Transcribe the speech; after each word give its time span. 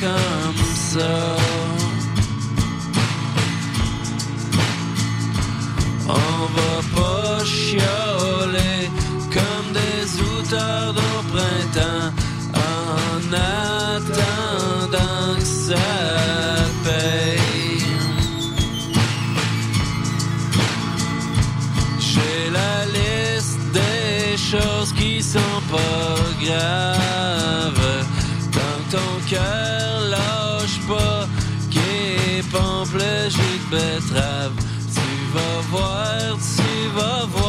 comme 0.00 0.64
ça. 0.74 1.36
On 6.08 6.46
va 6.58 6.80
pas 6.96 7.44
chioler 7.44 8.90
comme 9.32 9.72
des 9.72 10.20
auteurs 10.22 10.94
au 10.96 11.22
printemps 11.32 12.12
en 12.54 13.32
attendant 13.34 15.34
que 15.36 15.44
ça 15.44 15.74
paye. 16.84 17.82
J'ai 21.98 22.50
la 22.50 22.86
liste 22.86 23.58
des 23.72 24.36
choses 24.36 24.92
qui 24.92 25.22
sont 25.22 25.62
pas 25.70 26.16
graves. 26.44 26.97
Tu 33.70 35.00
vas 35.34 35.60
voir, 35.70 36.38
tu 36.56 36.96
vas 36.96 37.26
voir. 37.26 37.47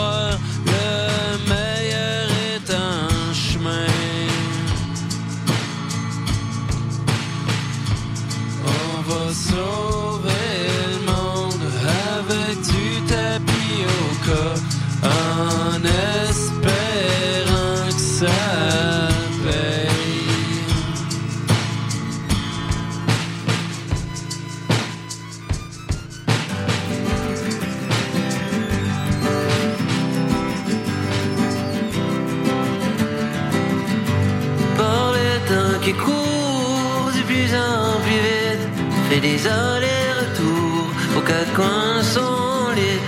les 39.40 39.48
allers-retours 39.48 40.88
aux 41.18 41.22
quatre 41.22 41.54
coins 41.54 42.02
sont 42.02 42.72
liés. 42.76 43.02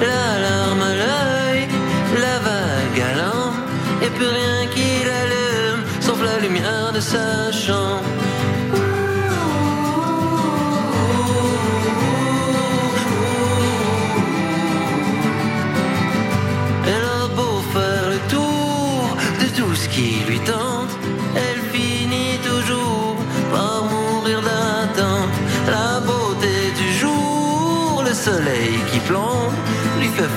La 0.00 0.40
larme 0.44 0.82
à 0.82 0.94
l'œil, 0.94 1.68
la 2.14 2.38
vague 2.48 3.00
à 3.10 3.16
l'âme, 3.18 3.60
et 4.02 4.10
plus 4.10 4.28
rien 4.28 4.66
qui 4.74 5.04
l'allume, 5.08 5.82
sauf 6.00 6.18
la 6.22 6.38
lumière 6.38 6.92
de 6.92 7.00
sa 7.00 7.52
chambre. 7.52 7.87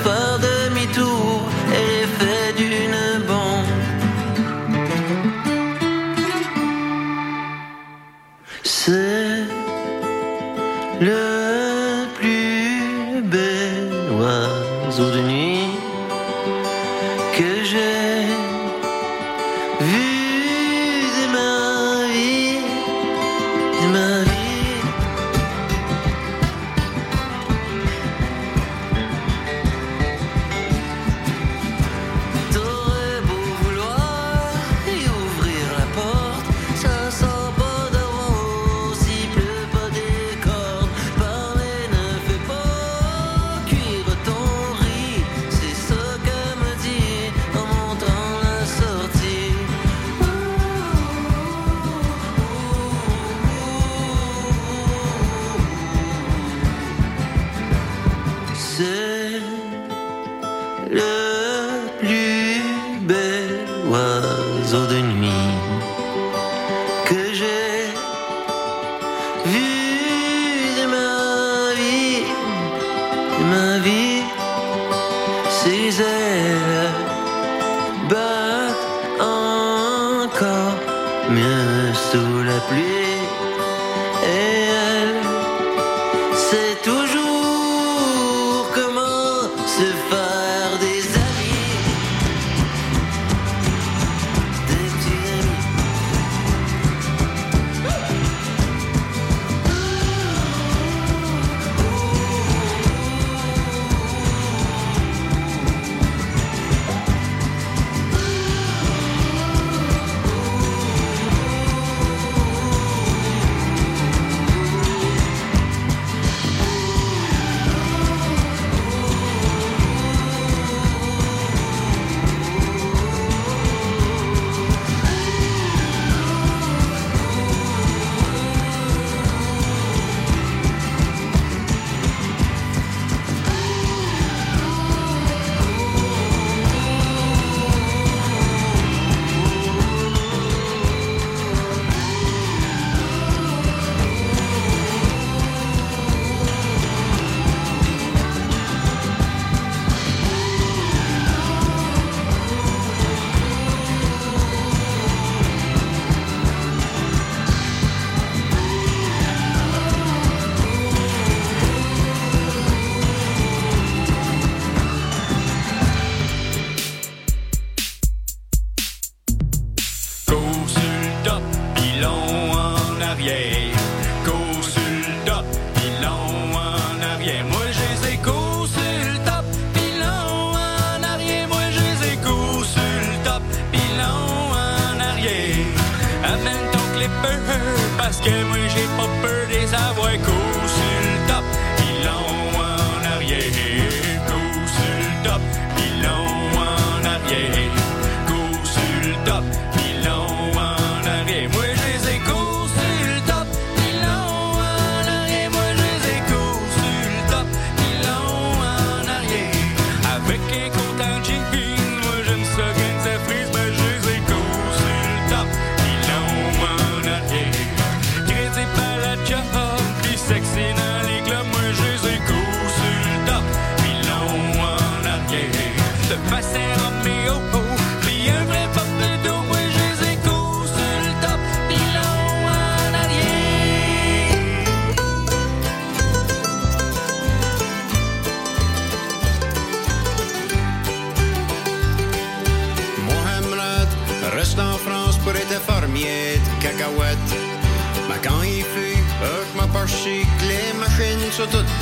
But. 0.04 0.41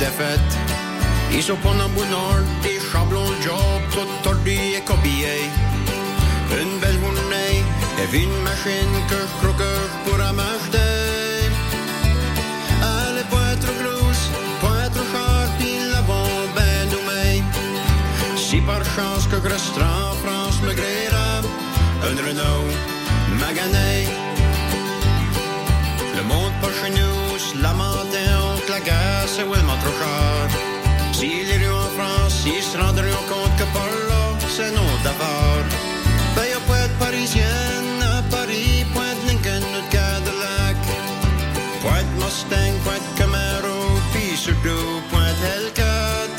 défaite. 0.05 0.51
Ils 1.37 1.47
ont 1.51 1.63
un 1.85 1.89
bonheur, 1.97 2.39
des 2.63 2.79
chablons, 2.89 3.33
job, 3.45 3.81
tout 3.93 4.11
tordu 4.23 4.57
et 4.77 4.83
copié. 4.89 5.35
Une 6.61 6.75
belle 6.81 6.99
journée, 7.03 7.55
et 8.01 8.09
une 8.23 8.37
machine 8.49 8.95
que 9.09 9.19
je 9.29 9.35
crois 9.39 9.57
que 9.61 9.71
je 9.91 9.97
pourrais 10.03 10.33
m'acheter. 10.39 11.37
Allez, 12.93 13.27
pas 13.33 13.47
être 13.55 13.71
grosse, 13.81 14.25
pas 14.63 14.77
être 14.87 15.05
ils 15.69 15.87
l'avons 15.93 16.33
bien 16.57 16.81
nommé. 16.93 17.43
Si 18.35 18.57
par 18.69 18.83
chance 18.95 19.25
que 19.31 19.37
je 19.43 19.49
resterai 19.53 19.91
en 20.09 20.15
France, 20.23 20.57
me 20.65 20.73
un 22.09 22.15
Renault, 22.25 22.69
magané. 23.43 24.20
c'est 29.41 29.47
Wilma 29.47 29.75
Trocard. 29.83 30.49
Si 31.13 31.43
les 31.47 31.57
rues 31.61 31.73
en 31.73 31.89
France, 31.97 32.43
ils 32.45 32.63
se 32.63 32.77
rendront 32.77 33.23
compte 33.31 33.53
que 33.57 33.67
par 33.75 33.91
là, 34.09 34.23
c'est 34.55 34.71
nous 34.71 34.93
d'abord. 35.03 35.65
Ben, 36.35 36.41
Veille 36.41 36.55
aux 36.55 36.65
poètes 36.69 36.97
parisiennes, 36.99 38.01
à 38.01 38.21
Paris, 38.35 38.85
pointe 38.93 39.21
Lincoln 39.27 39.65
ou 39.79 39.83
Cadillac. 39.95 40.77
Pointe 41.81 42.13
Mustang, 42.19 42.75
pointe 42.85 43.07
Camaro, 43.17 43.79
puis 44.13 44.37
surtout 44.37 45.01
pointe 45.09 45.41
Hellcat. 45.49 46.33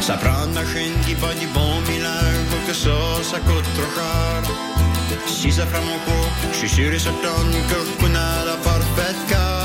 Ça 0.00 0.14
prend 0.14 0.46
une 0.46 0.54
machine 0.54 0.96
qui 1.04 1.14
va 1.14 1.34
du 1.34 1.46
bon 1.48 1.74
millage, 1.88 2.42
pour 2.50 2.62
que 2.66 2.74
ça, 2.84 2.98
ça 3.30 3.38
coûte 3.40 3.68
trop 3.76 3.90
cher. 3.96 4.40
Si 5.26 5.52
ça 5.52 5.64
prend 5.66 5.82
mon 5.82 5.98
coup, 6.06 6.26
je 6.52 6.58
suis 6.58 6.68
sûr 6.76 6.92
et 6.92 6.98
certain 6.98 7.42
que 7.70 7.78
je 7.86 7.94
connais 8.02 8.38
la 8.50 8.56
parfaite 8.68 9.20
car 9.28 9.57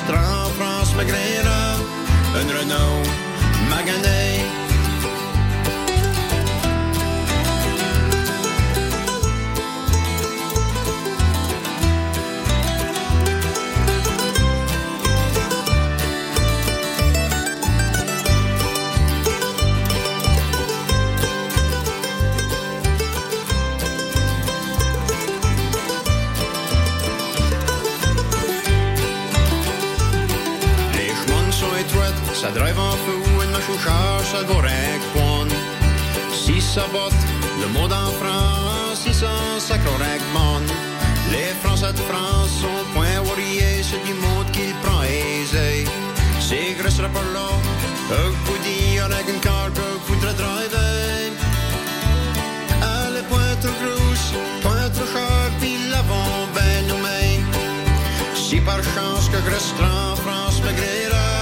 en 0.00 0.50
France, 0.58 0.94
me 0.96 1.04
gréera 1.04 1.76
un 2.34 2.58
Renault 2.58 3.02
Magané. 3.68 4.71
Étroits, 32.52 32.58
ça 32.58 32.60
drive 32.60 32.78
en 32.78 32.90
fou, 32.92 33.42
une 33.42 33.50
machine 33.50 33.78
charge, 33.84 34.26
ça 34.32 34.42
vaut 34.42 34.60
rien 34.60 34.98
que 34.98 35.18
point. 35.18 35.48
Si 36.32 36.60
ça 36.60 36.82
botte, 36.92 37.12
le 37.60 37.68
mot 37.68 37.86
en 37.86 38.10
France, 38.20 39.00
si 39.04 39.14
ça 39.14 39.28
sacre 39.58 39.84
bon. 40.34 40.60
Les 41.30 41.54
Français 41.62 41.92
de 41.92 41.98
France 41.98 42.50
sont 42.60 42.84
point 42.94 43.20
worriés, 43.24 43.82
c'est 43.82 44.02
du 44.04 44.14
monde 44.14 44.50
qui 44.52 44.72
prend 44.82 45.02
aisé. 45.02 45.84
C'est 46.40 46.76
grâce 46.78 46.98
à 47.00 47.08
par 47.08 47.22
là, 47.32 47.48
que 48.08 48.50
vous 48.50 48.58
dire 48.58 49.04
avec 49.04 49.28
une 49.28 49.40
carte 49.40 49.74
que 49.74 49.80
vous 49.80 50.14
voudrez 50.14 50.34
driver. 50.34 51.32
Elle 52.82 53.16
est 53.18 53.28
point 53.28 53.56
trop 53.60 53.76
grosse, 53.82 54.32
point 54.62 54.90
trop 54.90 55.06
cher, 55.06 55.50
puis 55.60 55.76
l'avant 55.90 56.48
ben 56.54 56.86
nommé. 56.88 57.40
Si 58.34 58.60
par 58.60 58.82
chance 58.82 59.28
que 59.30 59.38
resterai 59.50 59.92
en 60.12 60.16
France 60.16 60.60
me 60.60 60.72
gréera 60.72 61.41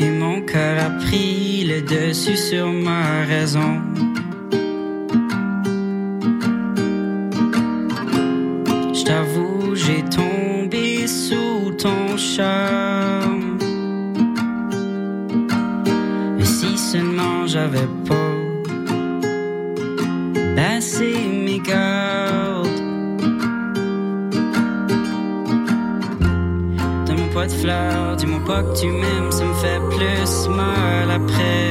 Et 0.00 0.10
mon 0.10 0.40
cœur 0.40 0.84
a 0.84 0.90
pris 0.98 1.64
le 1.64 1.80
dessus 1.82 2.36
sur 2.36 2.72
ma 2.72 3.24
raison. 3.24 3.80
Je 8.92 9.04
t'avoue, 9.04 9.76
j'ai 9.76 10.02
tombé 10.10 11.06
sous 11.06 11.70
ton 11.78 12.16
charme. 12.16 13.58
Et 16.40 16.44
si 16.44 16.76
seulement 16.76 17.46
j'avais 17.46 17.88
pas 18.08 18.34
baissé 20.56 21.19
pas 27.40 27.46
de 27.46 27.52
fleurs, 27.52 28.16
dis-moi 28.16 28.40
pas 28.46 28.62
que 28.62 28.78
tu 28.78 28.86
m'aimes, 28.88 29.32
ça 29.32 29.44
me 29.44 29.54
fait 29.54 29.80
plus 29.88 30.48
mal 30.50 31.10
après. 31.10 31.70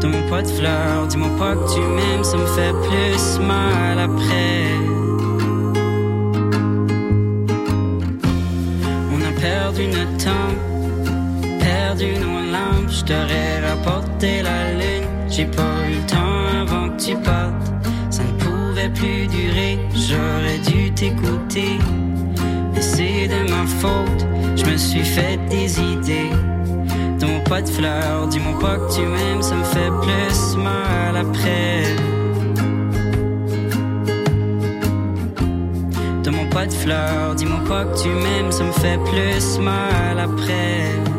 Donne-moi 0.00 0.22
pas 0.30 0.40
de 0.40 0.48
fleurs, 0.48 1.06
dis-moi 1.06 1.28
pas 1.38 1.54
que 1.54 1.74
tu 1.74 1.80
m'aimes, 1.80 2.24
ça 2.24 2.38
me 2.38 2.46
fait 2.56 2.74
plus 2.86 3.46
mal 3.46 3.98
après. 4.08 4.70
On 9.12 9.20
a 9.30 9.32
perdu 9.38 9.86
notre 9.88 10.16
temps 10.24 10.54
perdu 11.60 12.08
nos 12.24 12.40
lampes, 12.54 12.88
je 12.88 13.04
t'aurais 13.04 13.68
rapporté 13.68 14.40
la 14.48 14.72
lune. 14.80 15.08
J'ai 15.28 15.44
pas 15.44 15.76
eu 15.90 15.96
le 16.00 16.06
temps 16.06 16.40
avant 16.62 16.88
que 16.88 17.02
tu 17.04 17.14
partes, 17.16 17.67
plus. 18.98 19.28
J'aurais 20.08 20.58
dû 20.58 20.90
t'écouter, 20.92 21.78
mais 22.72 22.80
c'est 22.80 23.28
de 23.28 23.50
ma 23.50 23.66
faute. 23.66 24.26
Je 24.56 24.64
me 24.64 24.76
suis 24.76 25.04
fait 25.04 25.38
des 25.50 25.78
idées. 25.80 26.30
Donne-moi 27.18 27.40
pas 27.48 27.62
de 27.62 27.68
fleurs, 27.68 28.26
dis-moi 28.28 28.58
pas 28.58 28.76
que 28.76 28.94
tu 28.94 29.00
m'aimes, 29.02 29.42
ça 29.42 29.54
me 29.54 29.64
fait 29.64 29.90
plus 30.00 30.56
mal 30.56 31.16
après. 31.16 31.94
Donne-moi 36.22 36.46
pas 36.50 36.66
de 36.66 36.72
fleurs, 36.72 37.34
dis-moi 37.34 37.60
pas 37.68 37.84
que 37.84 38.02
tu 38.02 38.08
m'aimes, 38.08 38.50
ça 38.50 38.64
me 38.64 38.72
fait 38.72 38.98
plus 39.10 39.58
mal 39.58 40.18
après. 40.18 41.17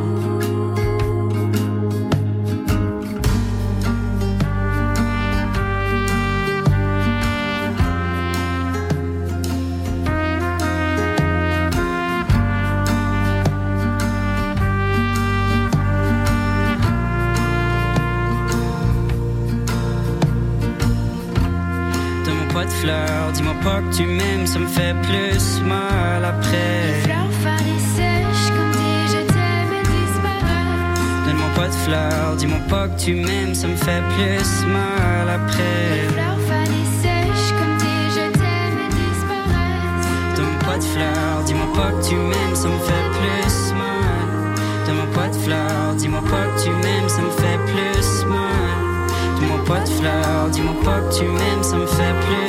Tu 33.10 33.16
m'aimes, 33.16 33.56
ça 33.56 33.68
me 33.68 33.76
fait 33.76 34.04
plus 34.14 34.68
mal 34.68 35.28
après. 35.28 36.08
Fleurs 36.14 36.40
fanées 36.48 36.90
sèches 37.02 37.52
comme 37.58 37.76
des 37.82 38.04
je 38.16 38.26
t'aime 38.38 38.82
disparaissent. 39.00 40.36
Donne-moi 40.36 40.60
pas 40.68 40.78
de 40.78 40.84
fleurs, 40.84 41.44
dis-moi 41.48 41.70
pas 41.74 41.92
que 41.92 42.08
tu 42.08 42.16
m'aimes, 42.16 42.56
ça 42.56 42.68
me 42.68 42.80
fait 42.88 43.08
plus 43.18 43.74
mal. 43.82 44.30
Donne-moi 44.86 45.08
pas 45.16 45.28
de 45.28 45.38
fleurs, 45.42 45.96
dis-moi 45.98 46.22
pas 46.22 46.46
que 46.50 46.64
tu 46.64 46.70
m'aimes, 46.70 47.10
ça 47.10 47.22
me 47.22 47.32
fait 47.42 47.60
plus 47.72 48.30
mal. 48.30 48.78
Donne-moi 49.38 49.62
pas 49.66 49.82
de 49.86 49.90
fleurs, 49.90 50.50
dis-moi 50.52 50.76
pas 50.86 51.00
que 51.02 51.12
tu 51.18 51.24
m'aimes, 51.24 51.64
ça 51.64 51.78
me 51.78 51.88
fait 51.88 52.16
plus 52.26 52.49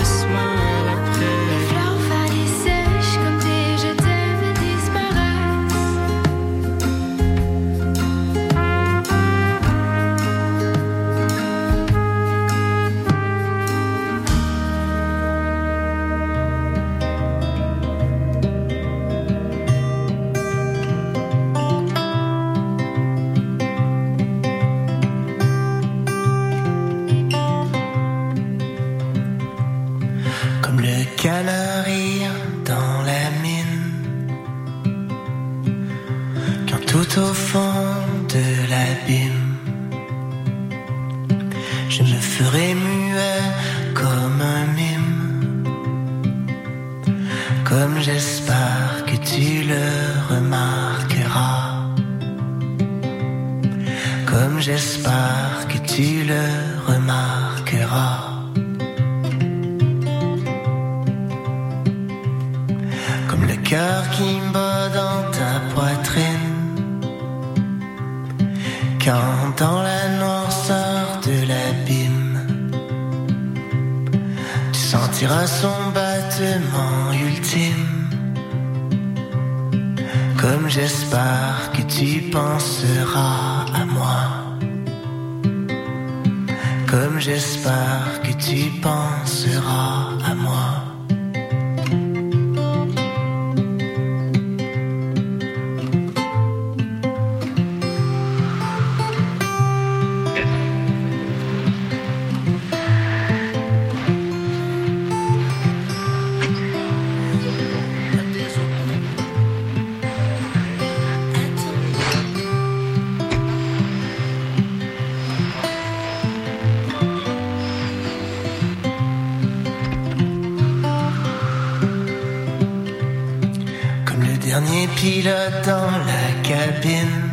dernier 124.61 124.87
pilote 124.89 125.65
dans 125.65 125.91
la 125.91 126.43
cabine, 126.43 127.31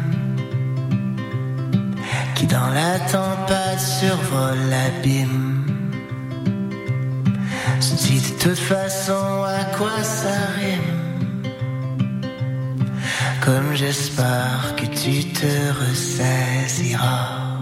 qui 2.35 2.45
dans 2.45 2.69
la 2.69 2.99
tempête 2.99 3.79
survole 3.79 4.57
l'abîme. 4.69 5.65
Se 7.79 7.95
dit 7.95 8.21
de 8.21 8.39
toute 8.39 8.57
façon 8.57 9.43
à 9.43 9.63
quoi 9.77 10.03
ça 10.03 10.37
rime. 10.57 11.51
Comme 13.41 13.75
j'espère 13.75 14.75
que 14.75 14.85
tu 14.85 15.25
te 15.31 15.53
ressaisiras. 15.79 17.59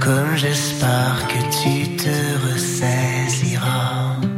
Comme 0.00 0.36
j'espère 0.36 1.26
que 1.28 1.40
tu 1.62 1.96
te 1.96 2.46
ressaisiras. 2.46 4.37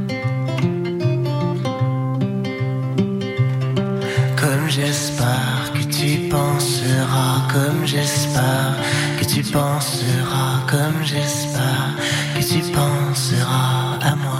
j'espère 4.70 5.72
que 5.74 5.82
tu 5.82 6.28
penseras, 6.28 7.48
comme 7.52 7.84
j'espère 7.84 8.76
que 9.18 9.24
tu 9.24 9.42
penseras, 9.42 10.60
comme 10.68 11.02
j'espère 11.02 11.96
que 12.34 12.42
tu 12.42 12.60
penseras 12.72 13.98
à 14.00 14.14
moi. 14.16 14.39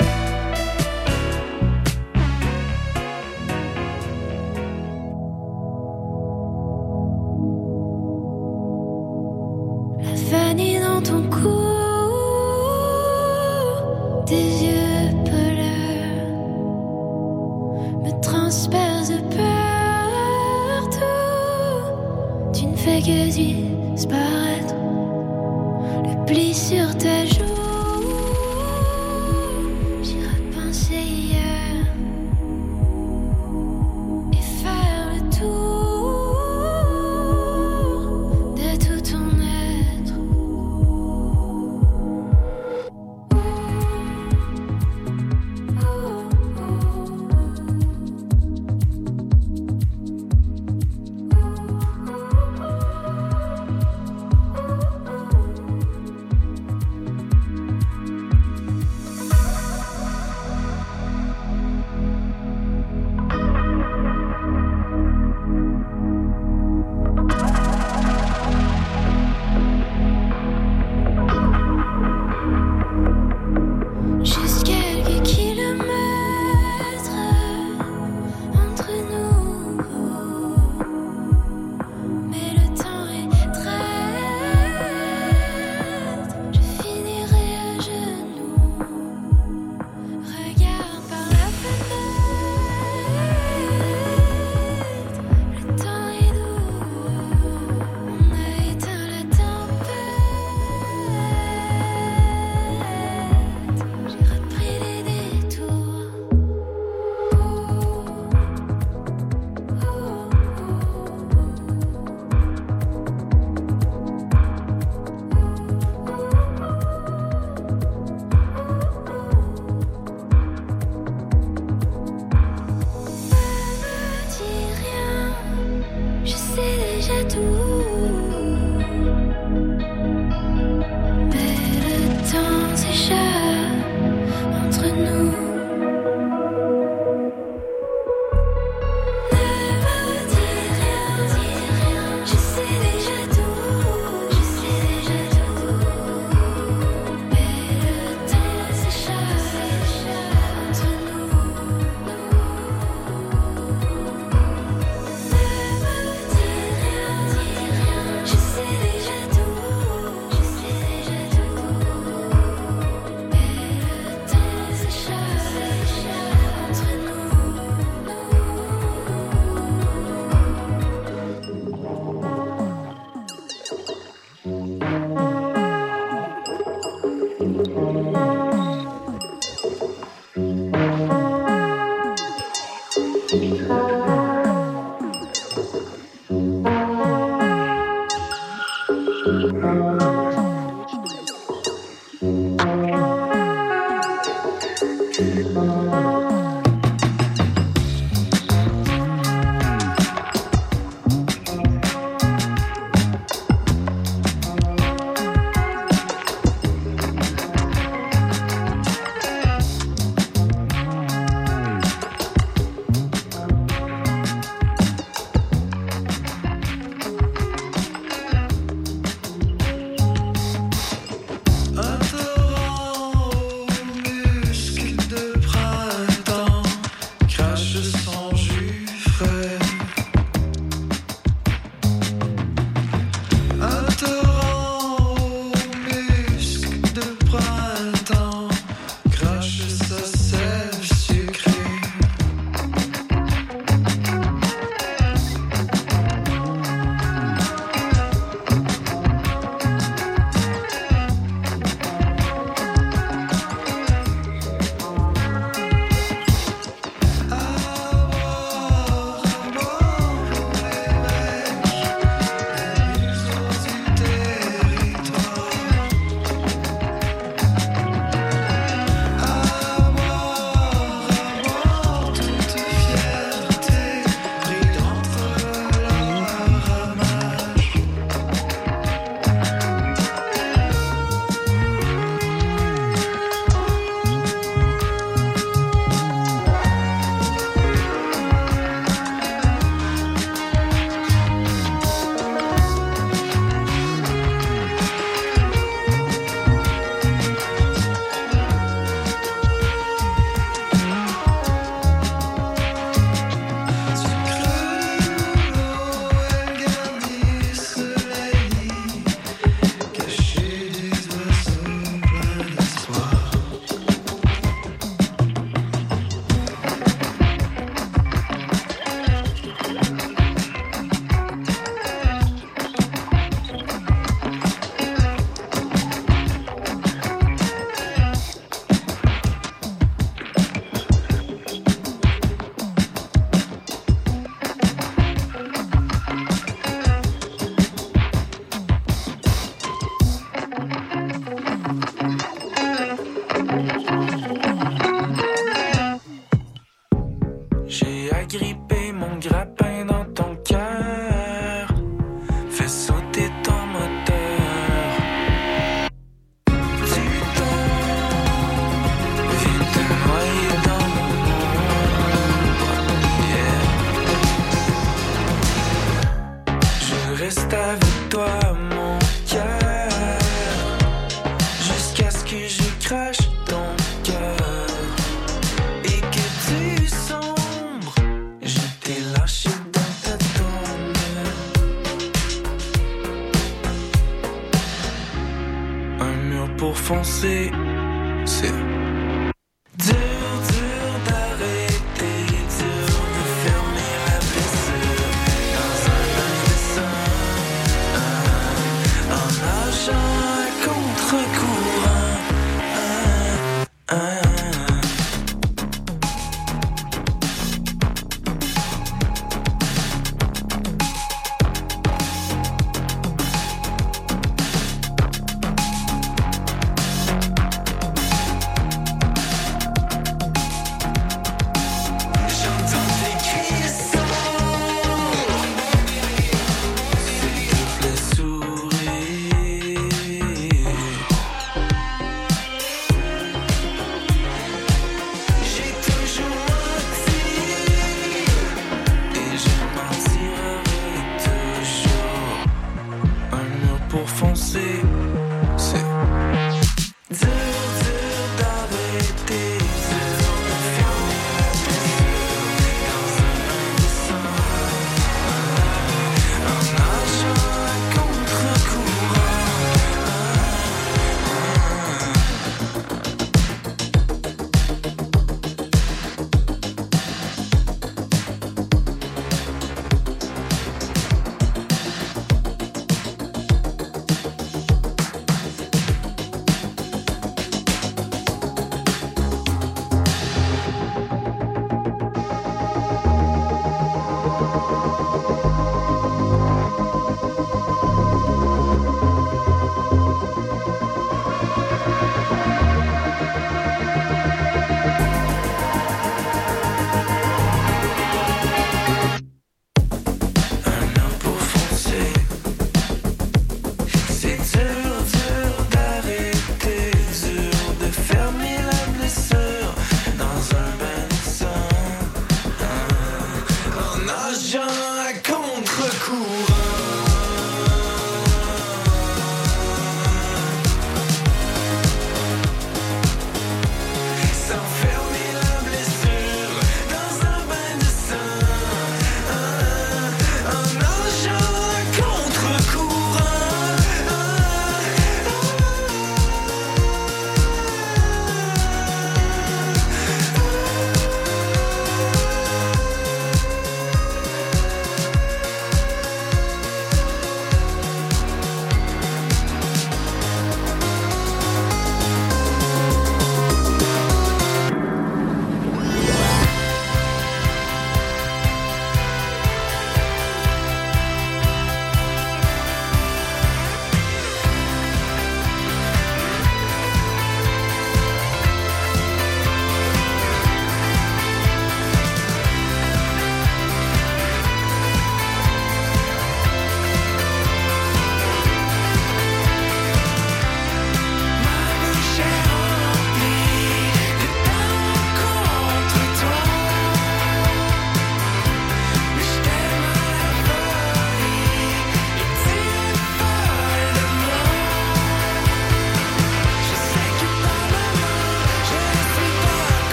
pour 387.21 387.70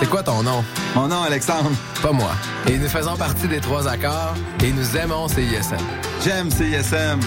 C'est 0.00 0.10
quoi 0.10 0.24
ton 0.24 0.42
nom? 0.42 0.64
Mon 0.96 1.06
nom, 1.06 1.22
Alexandre. 1.22 1.70
Pas 2.02 2.10
moi. 2.10 2.32
Et 2.68 2.76
nous 2.76 2.88
faisons 2.88 3.16
partie 3.16 3.46
des 3.46 3.60
trois 3.60 3.86
accords 3.86 4.34
et 4.64 4.72
nous 4.72 4.96
aimons 4.96 5.28
CISM. 5.28 5.76
J'aime 6.24 6.50
CISM. 6.50 7.20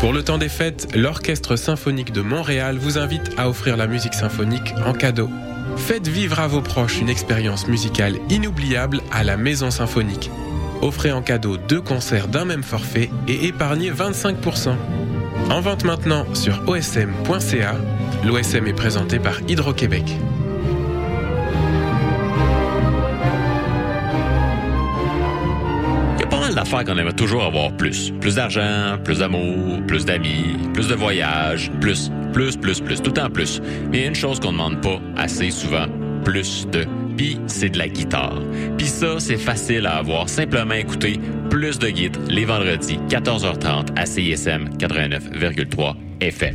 Pour 0.00 0.12
le 0.12 0.24
temps 0.24 0.38
des 0.38 0.48
fêtes, 0.48 0.88
l'Orchestre 0.96 1.54
symphonique 1.54 2.12
de 2.12 2.22
Montréal 2.22 2.76
vous 2.76 2.98
invite 2.98 3.30
à 3.36 3.48
offrir 3.48 3.76
la 3.76 3.86
musique 3.86 4.14
symphonique 4.14 4.74
en 4.84 4.94
cadeau. 4.94 5.30
Faites 5.76 6.08
vivre 6.08 6.40
à 6.40 6.48
vos 6.48 6.60
proches 6.60 7.00
une 7.00 7.08
expérience 7.08 7.68
musicale 7.68 8.16
inoubliable 8.30 9.00
à 9.12 9.22
la 9.22 9.36
Maison 9.36 9.70
Symphonique. 9.70 10.28
Offrez 10.82 11.12
en 11.12 11.22
cadeau 11.22 11.56
deux 11.56 11.80
concerts 11.80 12.26
d'un 12.26 12.44
même 12.44 12.64
forfait 12.64 13.10
et 13.28 13.46
épargnez 13.46 13.92
25%. 13.92 14.74
En 15.50 15.60
vente 15.60 15.84
maintenant 15.84 16.26
sur 16.34 16.68
osm.ca. 16.68 17.76
L'OSM 18.24 18.66
est 18.66 18.72
présenté 18.72 19.18
par 19.18 19.40
Hydro-Québec. 19.48 20.04
Il 26.16 26.20
y 26.20 26.24
a 26.24 26.26
pas 26.26 26.40
mal 26.40 26.54
d'affaires 26.54 26.84
qu'on 26.84 26.98
aimerait 26.98 27.12
toujours 27.12 27.44
avoir 27.44 27.72
plus. 27.76 28.12
Plus 28.20 28.34
d'argent, 28.34 28.98
plus 29.04 29.20
d'amour, 29.20 29.80
plus 29.86 30.04
d'amis, 30.04 30.56
plus 30.74 30.88
de 30.88 30.94
voyages, 30.94 31.70
plus, 31.80 32.10
plus, 32.32 32.56
plus, 32.56 32.80
plus, 32.80 33.00
tout 33.00 33.12
temps 33.12 33.30
plus. 33.30 33.60
Mais 33.90 33.98
il 33.98 34.00
y 34.02 34.04
a 34.04 34.08
une 34.08 34.14
chose 34.14 34.40
qu'on 34.40 34.48
ne 34.48 34.58
demande 34.58 34.80
pas 34.80 35.00
assez 35.16 35.50
souvent, 35.50 35.86
plus 36.24 36.66
de. 36.66 36.86
Puis 37.16 37.38
c'est 37.46 37.70
de 37.70 37.78
la 37.78 37.88
guitare. 37.88 38.40
Puis 38.76 38.86
ça, 38.86 39.18
c'est 39.18 39.36
facile 39.36 39.86
à 39.86 39.96
avoir. 39.96 40.28
Simplement 40.28 40.74
écouter 40.74 41.18
plus 41.50 41.78
de 41.78 41.88
guides 41.88 42.16
les 42.28 42.44
vendredis, 42.44 42.98
14h30 43.08 43.96
à 43.96 44.06
CISM 44.06 44.68
89,3 44.78 45.94
FM. 46.20 46.54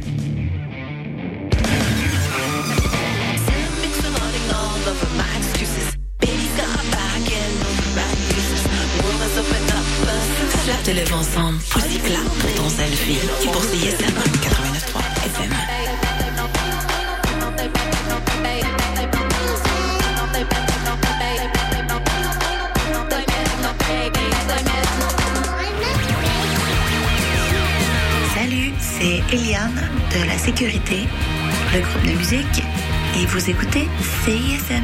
Te 10.84 10.92
lève 10.92 11.14
ensemble, 11.14 11.60
aussi 11.78 11.98
clap 12.00 12.24
pour 12.24 12.54
ton 12.56 12.70
selfie 12.70 13.18
et 13.42 13.48
pour 13.48 13.64
CISM 13.64 14.04
89.3 14.42 15.00
FM. 15.28 15.54
Salut, 28.36 28.74
c'est 28.80 29.34
Eliane 29.34 29.90
de 30.14 30.28
la 30.28 30.38
Sécurité, 30.38 31.08
le 31.74 31.80
groupe 31.80 32.04
de 32.04 32.18
musique, 32.18 32.64
et 33.22 33.26
vous 33.28 33.50
écoutez 33.50 33.88
CISM. 34.26 34.84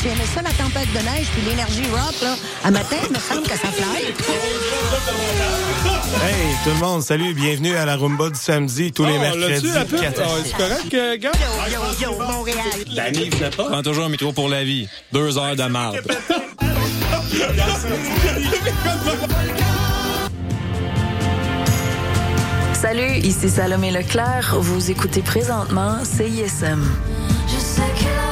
Tu 0.00 0.08
aimais 0.08 0.24
ça, 0.34 0.40
la 0.42 0.50
tempête 0.50 0.88
de 0.92 0.98
neige 0.98 1.26
puis 1.32 1.42
l'énergie 1.48 1.84
rock, 1.90 2.14
là? 2.22 2.34
À 2.64 2.70
matin, 2.70 2.96
il 3.04 3.12
me 3.12 3.18
semble 3.18 3.42
que 3.42 3.50
ça 3.56 3.68
fly. 3.68 4.06
Hey, 6.24 6.56
tout 6.64 6.70
le 6.70 6.76
monde, 6.76 7.02
salut, 7.02 7.34
bienvenue 7.34 7.76
à 7.76 7.84
la 7.84 7.96
Rumba 7.96 8.30
du 8.30 8.38
samedi, 8.38 8.90
tous 8.90 9.04
les 9.04 9.12
Oh, 9.16 9.20
mercredis. 9.20 9.70
la 9.72 9.84
quatre- 9.84 10.22
Ah, 10.24 10.28
c'est 10.44 10.56
correct, 10.56 10.94
euh, 10.94 11.16
gars? 11.18 11.30
Yo, 11.70 11.80
yo, 12.10 12.18
Montréal. 12.18 12.58
Danny, 12.96 13.28
venait 13.28 13.50
pas. 13.50 13.64
Prends 13.64 13.82
toujours 13.82 14.04
un 14.04 14.08
micro 14.08 14.32
pour 14.32 14.48
la 14.48 14.64
vie. 14.64 14.88
Deux 15.12 15.36
heures 15.38 15.56
de 15.56 15.64
marde. 15.64 16.00
Salut, 22.74 23.18
ici 23.22 23.48
Salomé 23.48 23.90
Leclerc. 23.90 24.56
Vous 24.58 24.90
écoutez 24.90 25.20
présentement 25.22 25.98
CISM. 26.04 26.82
Je 27.46 27.58
sais 27.58 27.82
que 27.82 28.31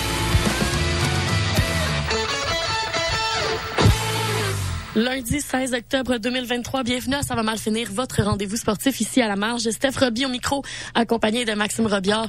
Lundi 5.01 5.41
16 5.41 5.73
octobre 5.73 6.17
2023, 6.17 6.83
bienvenue 6.83 7.15
à 7.15 7.23
Ça 7.23 7.33
va 7.33 7.41
mal 7.41 7.57
finir, 7.57 7.87
votre 7.91 8.21
rendez-vous 8.21 8.55
sportif 8.55 9.01
ici 9.01 9.19
à 9.19 9.27
la 9.27 9.35
marge. 9.35 9.67
Steph 9.71 9.97
Roby 9.99 10.27
au 10.27 10.29
micro, 10.29 10.61
accompagné 10.93 11.43
de 11.43 11.53
Maxime 11.53 11.87
Robillard. 11.87 12.27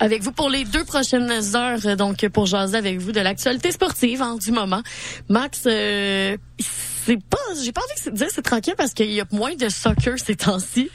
Avec 0.00 0.22
vous 0.22 0.30
pour 0.30 0.50
les 0.50 0.64
deux 0.64 0.84
prochaines 0.84 1.32
heures, 1.56 1.96
donc 1.96 2.28
pour 2.28 2.44
jaser 2.44 2.76
avec 2.76 2.98
vous 2.98 3.12
de 3.12 3.20
l'actualité 3.20 3.72
sportive 3.72 4.20
hein, 4.20 4.36
du 4.36 4.52
moment. 4.52 4.82
Max, 5.30 5.62
euh, 5.64 6.36
c'est 6.62 7.22
pas, 7.22 7.38
j'ai 7.62 7.72
pas 7.72 7.80
envie 7.80 8.10
de 8.10 8.16
dire 8.16 8.28
c'est 8.30 8.42
tranquille 8.42 8.74
parce 8.76 8.92
qu'il 8.92 9.10
y 9.10 9.20
a 9.20 9.24
moins 9.32 9.54
de 9.54 9.68
soccer 9.68 10.18
ces 10.18 10.36
temps-ci. 10.36 10.90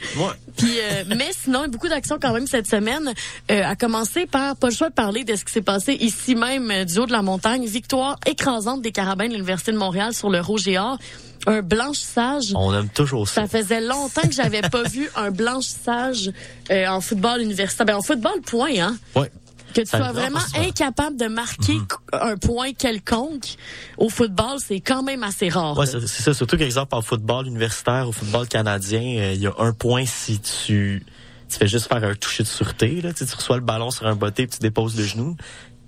Puis, 0.56 0.78
euh, 0.80 1.04
mais 1.16 1.30
sinon, 1.32 1.60
il 1.60 1.62
y 1.62 1.64
a 1.66 1.68
beaucoup 1.68 1.88
d'actions 1.88 2.18
quand 2.20 2.32
même 2.32 2.46
cette 2.46 2.66
semaine. 2.66 3.12
Euh, 3.50 3.62
à 3.64 3.76
commencer 3.76 4.26
par, 4.26 4.56
pas 4.56 4.68
le 4.68 4.74
choix 4.74 4.88
de 4.88 4.94
parler 4.94 5.24
de 5.24 5.34
ce 5.34 5.44
qui 5.44 5.52
s'est 5.52 5.62
passé 5.62 5.94
ici 5.94 6.34
même 6.34 6.70
euh, 6.70 6.84
du 6.84 6.98
haut 6.98 7.06
de 7.06 7.12
la 7.12 7.22
montagne. 7.22 7.66
Victoire 7.66 8.18
écrasante 8.26 8.82
des 8.82 8.92
Carabins 8.92 9.26
de 9.26 9.32
l'Université 9.32 9.72
de 9.72 9.78
Montréal 9.78 10.14
sur 10.14 10.30
le 10.30 10.40
Rouge 10.40 10.68
et 10.68 10.78
Or. 10.78 10.98
Un 11.46 11.62
blanchissage. 11.62 12.52
On 12.56 12.74
aime 12.74 12.88
toujours 12.88 13.28
ça. 13.28 13.42
Ça 13.42 13.48
faisait 13.48 13.80
longtemps 13.80 14.22
que 14.22 14.32
j'avais 14.32 14.62
pas 14.62 14.82
vu 14.88 15.08
un 15.14 15.30
blanchissage 15.30 16.32
euh, 16.70 16.86
en 16.86 17.00
football 17.00 17.40
universitaire. 17.40 17.86
Ben, 17.86 17.96
en 17.96 18.02
football, 18.02 18.40
point, 18.44 18.78
hein? 18.78 18.96
Ouais. 19.14 19.30
Que 19.76 19.82
tu 19.82 19.88
Ça 19.88 19.98
sois 19.98 20.12
vraiment 20.12 20.40
incapable 20.58 21.16
de 21.18 21.26
marquer 21.26 21.74
Mhm. 21.74 21.86
un 22.14 22.36
point 22.38 22.72
quelconque 22.72 23.56
au 23.98 24.08
football, 24.08 24.58
c'est 24.58 24.80
quand 24.80 25.02
même 25.02 25.22
assez 25.22 25.50
rare. 25.50 25.76
Ouais, 25.76 25.84
c'est 25.86 26.06
ça. 26.06 26.32
Surtout 26.32 26.56
qu'exemple 26.56 26.94
en 26.94 27.02
football 27.02 27.46
universitaire, 27.46 28.08
au 28.08 28.12
football 28.12 28.48
canadien, 28.48 29.00
euh, 29.02 29.32
il 29.34 29.40
y 29.42 29.46
a 29.46 29.52
un 29.58 29.72
point 29.72 30.06
si 30.06 30.40
tu 30.40 31.04
tu 31.48 31.58
fais 31.58 31.68
juste 31.68 31.86
faire 31.88 32.02
un 32.02 32.14
toucher 32.14 32.42
de 32.42 32.48
sûreté. 32.48 33.00
Là, 33.02 33.12
tu, 33.12 33.18
sais, 33.18 33.26
tu 33.30 33.36
reçois 33.36 33.56
le 33.56 33.62
ballon 33.62 33.90
sur 33.92 34.06
un 34.06 34.16
botté 34.16 34.44
et 34.44 34.46
tu 34.48 34.58
déposes 34.58 34.96
le 34.96 35.04
genou. 35.04 35.36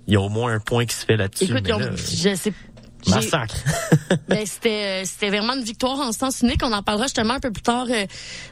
il 0.07 0.13
y 0.13 0.15
a 0.15 0.21
au 0.21 0.29
moins 0.29 0.53
un 0.53 0.59
point 0.59 0.85
qui 0.85 0.95
se 0.95 1.05
fait 1.05 1.17
là-dessus. 1.17 1.43
Écoute, 1.45 1.59
mais 1.63 1.69
ils 1.69 1.73
ont- 1.73 1.79
là, 1.79 1.89
je 1.95 2.35
sais. 2.35 2.53
massacre. 3.07 3.55
Ben, 4.27 4.45
c'était, 4.45 5.01
euh, 5.03 5.05
c'était 5.05 5.29
vraiment 5.29 5.53
une 5.53 5.63
victoire 5.63 5.99
en 5.99 6.11
sens 6.11 6.41
unique. 6.41 6.61
On 6.63 6.71
en 6.73 6.81
parlera 6.83 7.05
justement 7.05 7.33
un 7.35 7.39
peu 7.39 7.51
plus 7.51 7.61
tard 7.61 7.85
euh, 7.89 8.05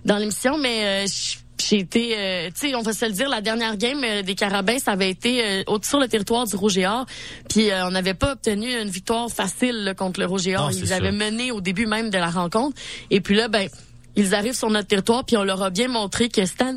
dans 0.06 0.18
l'émission, 0.18 0.58
mais 0.58 1.06
euh, 1.06 1.08
j- 1.08 1.38
j'ai 1.62 1.80
été, 1.80 2.16
euh, 2.18 2.48
tu 2.48 2.70
sais, 2.70 2.76
on 2.76 2.82
va 2.82 2.94
se 2.94 3.06
le 3.06 3.12
dire, 3.12 3.30
la 3.30 3.42
dernière 3.42 3.78
game 3.78 4.04
euh, 4.04 4.22
des 4.22 4.36
Carabins, 4.36 4.80
ça 4.80 4.92
avait 4.92 5.10
été 5.10 5.46
euh, 5.46 5.64
sur 5.84 6.00
le 6.00 6.08
territoire 6.08 6.46
du 6.46 6.56
Rouge 6.56 6.78
et 6.78 6.88
Or, 6.88 7.06
puis 7.50 7.72
euh, 7.72 7.88
on 7.88 7.92
n'avait 7.92 8.14
pas 8.14 8.34
obtenu 8.34 8.68
une 8.80 8.90
victoire 8.90 9.30
facile 9.30 9.84
là, 9.84 9.94
contre 9.94 10.20
le 10.20 10.26
Rouge 10.26 10.48
et 10.48 10.56
Or. 10.56 10.72
Non, 10.72 10.78
Ils 10.78 10.94
avaient 10.94 11.12
mené 11.12 11.52
au 11.52 11.62
début 11.62 11.86
même 11.86 12.10
de 12.10 12.18
la 12.18 12.30
rencontre, 12.30 12.76
et 13.12 13.22
puis 13.22 13.36
là, 13.36 13.48
ben, 13.48 13.70
ils 14.16 14.34
arrivent 14.34 14.58
sur 14.58 14.72
notre 14.72 14.88
territoire, 14.88 15.24
puis 15.24 15.38
on 15.38 15.44
leur 15.44 15.62
a 15.62 15.70
bien 15.70 15.88
montré 15.88 16.28
que 16.28 16.44
Stan 16.46 16.66